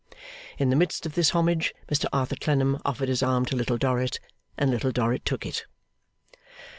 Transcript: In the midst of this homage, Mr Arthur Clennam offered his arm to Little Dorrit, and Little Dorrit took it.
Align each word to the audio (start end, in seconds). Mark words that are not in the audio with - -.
In 0.57 0.71
the 0.71 0.75
midst 0.75 1.05
of 1.05 1.13
this 1.13 1.29
homage, 1.29 1.75
Mr 1.87 2.07
Arthur 2.11 2.35
Clennam 2.35 2.79
offered 2.83 3.07
his 3.07 3.21
arm 3.21 3.45
to 3.45 3.55
Little 3.55 3.77
Dorrit, 3.77 4.19
and 4.57 4.71
Little 4.71 4.91
Dorrit 4.91 5.25
took 5.25 5.45
it. 5.45 5.67